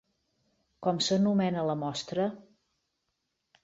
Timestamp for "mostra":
1.85-2.29